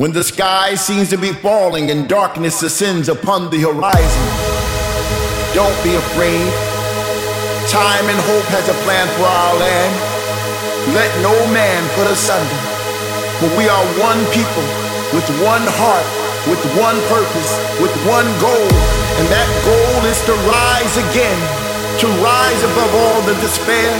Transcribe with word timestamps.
When 0.00 0.16
the 0.16 0.24
sky 0.24 0.76
seems 0.76 1.10
to 1.10 1.18
be 1.18 1.28
falling 1.44 1.90
and 1.90 2.08
darkness 2.08 2.62
ascends 2.62 3.10
upon 3.10 3.52
the 3.52 3.60
horizon, 3.60 4.26
don't 5.52 5.76
be 5.84 5.92
afraid. 5.92 6.48
Time 7.68 8.08
and 8.08 8.16
hope 8.24 8.48
has 8.48 8.64
a 8.72 8.80
plan 8.88 9.04
for 9.20 9.28
our 9.28 9.54
land. 9.60 9.92
Let 10.96 11.12
no 11.20 11.36
man 11.52 11.84
put 12.00 12.08
us 12.08 12.32
under. 12.32 12.60
For 13.44 13.52
we 13.60 13.68
are 13.68 13.84
one 14.00 14.24
people 14.32 14.64
with 15.12 15.28
one 15.44 15.68
heart, 15.76 16.08
with 16.48 16.64
one 16.80 16.96
purpose, 17.12 17.52
with 17.76 17.92
one 18.08 18.32
goal. 18.40 18.72
And 19.20 19.28
that 19.28 19.50
goal 19.68 20.00
is 20.08 20.24
to 20.24 20.34
rise 20.48 20.96
again, 20.96 21.40
to 22.00 22.08
rise 22.24 22.62
above 22.72 22.92
all 22.96 23.20
the 23.28 23.36
despair, 23.44 23.92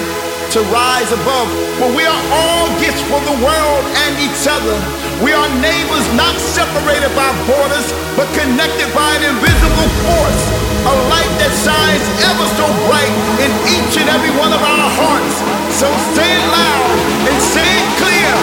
to 0.51 0.61
rise 0.67 1.07
above. 1.15 1.47
For 1.79 1.87
we 1.95 2.03
are 2.03 2.23
all 2.35 2.67
gifts 2.83 3.03
for 3.07 3.23
the 3.23 3.37
world 3.39 3.85
and 4.03 4.13
each 4.19 4.43
other. 4.51 4.75
We 5.23 5.31
are 5.31 5.47
neighbors 5.63 6.07
not 6.19 6.35
separated 6.43 7.15
by 7.15 7.31
borders, 7.47 7.87
but 8.19 8.27
connected 8.35 8.91
by 8.91 9.15
an 9.15 9.31
invisible 9.31 9.91
force. 10.03 10.43
A 10.91 10.95
light 11.07 11.33
that 11.39 11.55
shines 11.55 12.03
ever 12.27 12.47
so 12.59 12.67
bright 12.91 13.15
in 13.39 13.51
each 13.79 13.95
and 14.03 14.11
every 14.11 14.35
one 14.35 14.51
of 14.51 14.59
our 14.59 14.91
hearts. 14.99 15.39
So 15.79 15.87
say 16.19 16.27
it 16.27 16.45
loud 16.51 16.99
and 17.31 17.37
say 17.39 17.69
it 17.71 17.89
clear. 18.03 18.35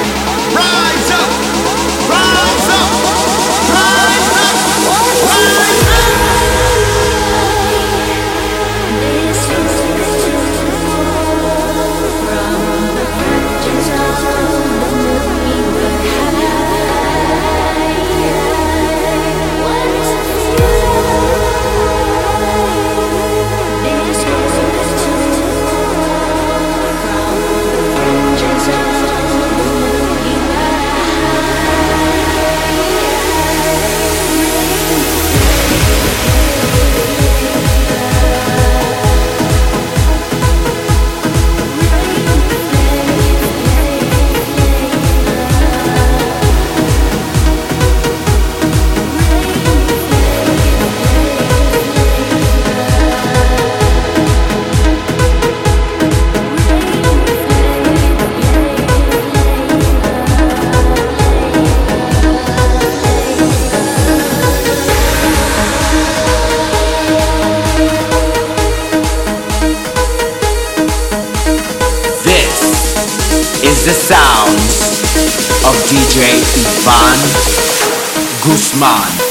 Rise 0.56 1.10
up, 1.12 1.32
rise 2.08 2.68
up, 2.72 2.90
rise 3.68 4.30
up, 4.48 4.56
rise 5.28 5.82
up. 5.84 5.87
Ivan 76.56 77.20
Guzman. 78.44 79.27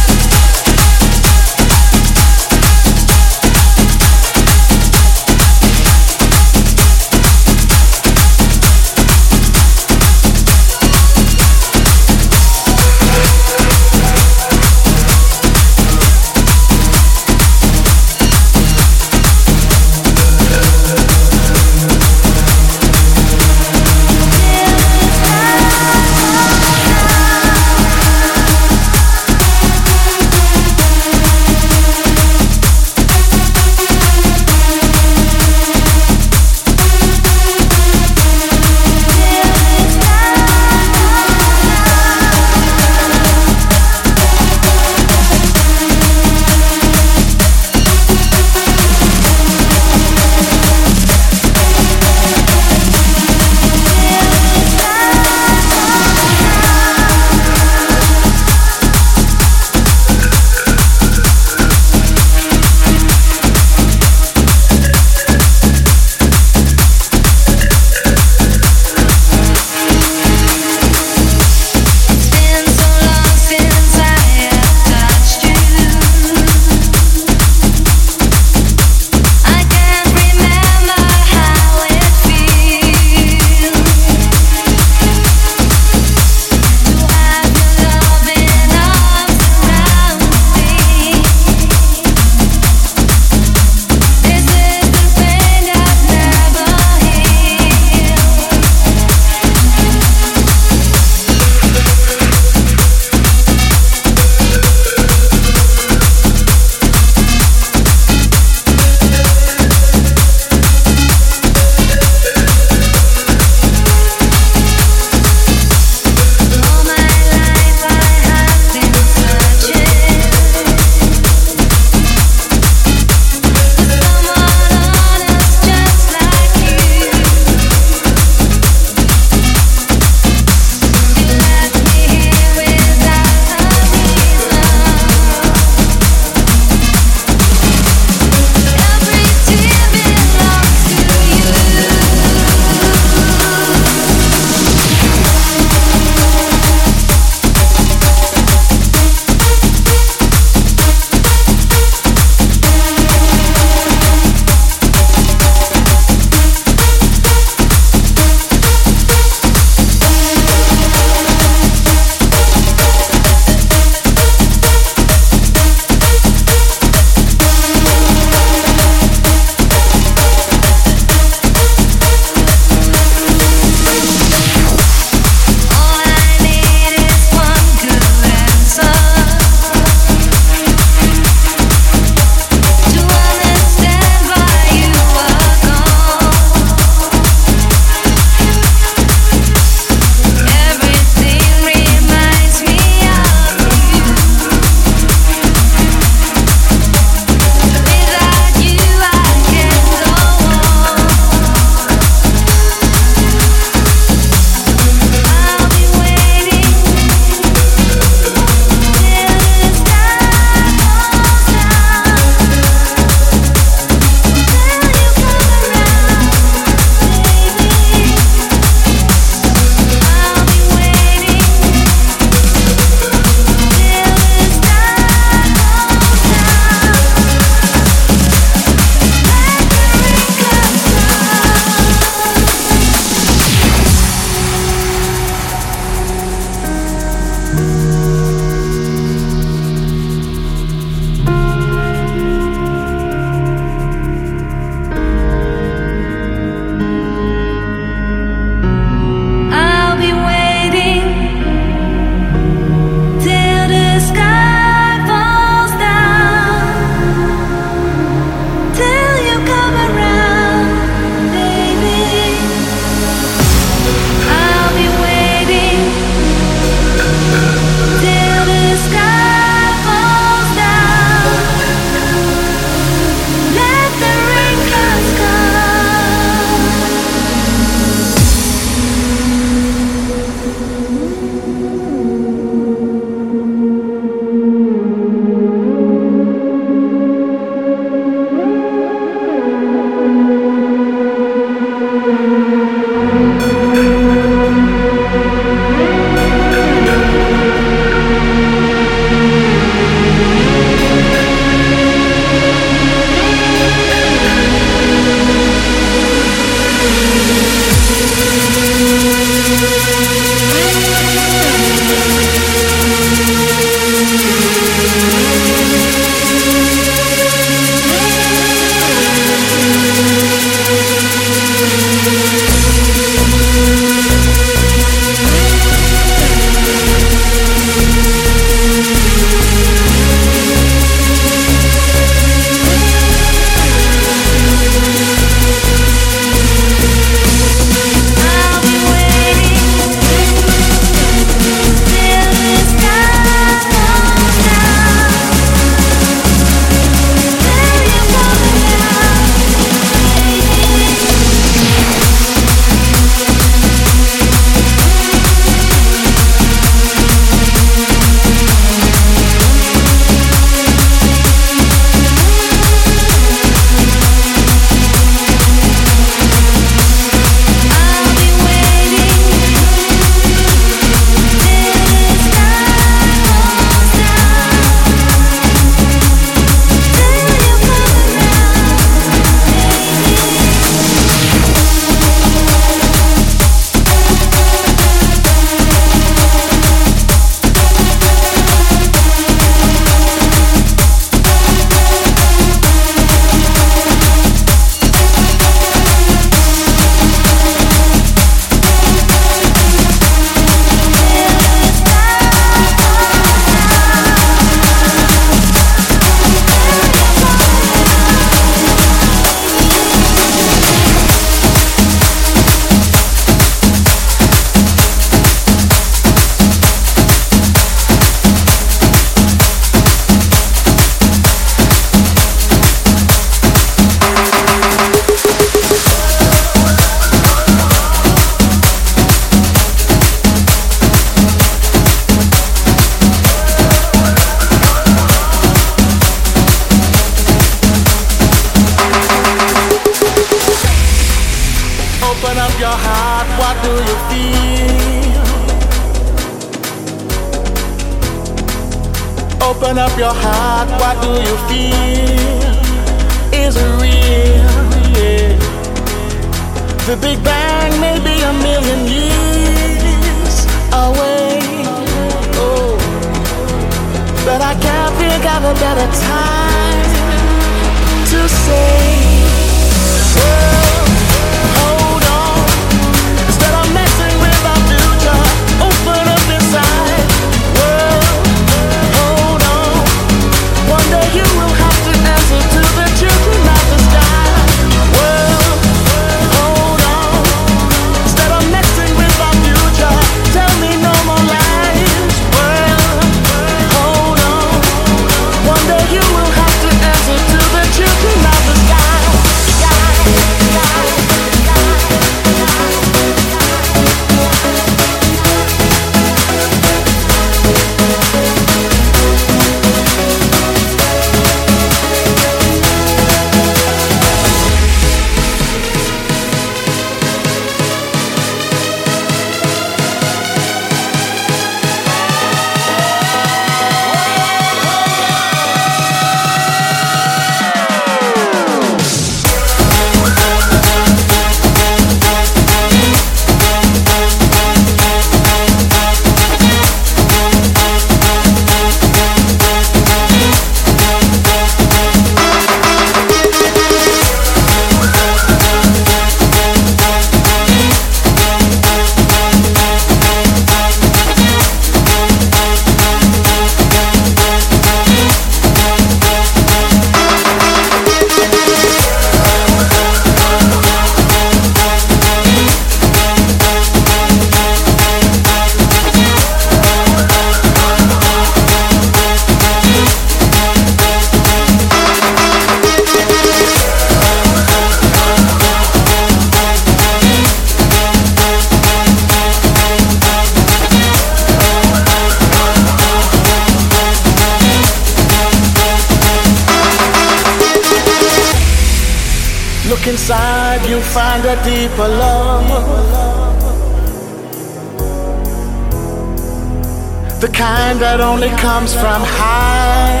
that 598.00 598.06
only 598.06 598.30
comes 598.30 598.72
from 598.72 599.02
high 599.04 600.00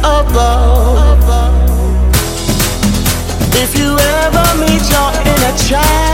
above. 0.00 1.20
If 3.54 3.78
you 3.78 3.96
ever 3.98 4.46
meet 4.60 4.84
your 4.90 5.10
inner 5.28 5.56
child. 5.58 6.13